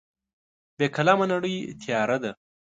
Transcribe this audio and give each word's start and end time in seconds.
بې 0.77 0.87
قلمه 0.95 1.25
نړۍ 1.33 1.55
تیاره 1.81 2.17
ده. 2.23 2.31